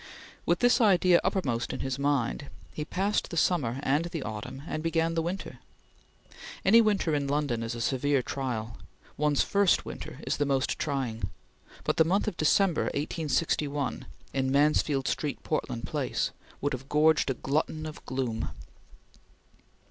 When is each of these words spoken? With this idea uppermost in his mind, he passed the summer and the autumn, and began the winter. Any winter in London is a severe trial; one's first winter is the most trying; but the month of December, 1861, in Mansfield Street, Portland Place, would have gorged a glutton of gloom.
With 0.47 0.61
this 0.61 0.81
idea 0.81 1.21
uppermost 1.23 1.73
in 1.73 1.81
his 1.81 1.99
mind, 1.99 2.49
he 2.73 2.83
passed 2.83 3.29
the 3.29 3.37
summer 3.37 3.79
and 3.83 4.05
the 4.05 4.23
autumn, 4.23 4.63
and 4.67 4.81
began 4.81 5.13
the 5.13 5.21
winter. 5.21 5.59
Any 6.65 6.81
winter 6.81 7.13
in 7.13 7.27
London 7.27 7.61
is 7.61 7.75
a 7.75 7.81
severe 7.81 8.23
trial; 8.23 8.77
one's 9.15 9.43
first 9.43 9.85
winter 9.85 10.19
is 10.25 10.37
the 10.37 10.45
most 10.47 10.79
trying; 10.79 11.29
but 11.83 11.97
the 11.97 12.03
month 12.03 12.27
of 12.27 12.35
December, 12.35 12.85
1861, 12.85 14.07
in 14.33 14.51
Mansfield 14.51 15.07
Street, 15.07 15.43
Portland 15.43 15.85
Place, 15.85 16.31
would 16.61 16.73
have 16.73 16.89
gorged 16.89 17.29
a 17.29 17.35
glutton 17.35 17.85
of 17.85 18.03
gloom. 18.07 18.49